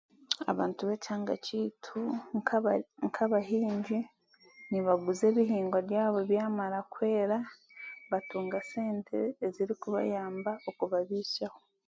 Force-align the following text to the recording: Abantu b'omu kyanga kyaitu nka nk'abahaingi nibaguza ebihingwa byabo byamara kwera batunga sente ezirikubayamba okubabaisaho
Abantu 0.51 0.79
b'omu 0.83 0.97
kyanga 1.03 1.33
kyaitu 1.45 1.99
nka 2.37 2.55
nk'abahaingi 3.07 3.99
nibaguza 4.69 5.23
ebihingwa 5.31 5.79
byabo 5.87 6.19
byamara 6.29 6.79
kwera 6.93 7.37
batunga 8.11 8.59
sente 8.71 9.17
ezirikubayamba 9.45 10.51
okubabaisaho 10.69 11.59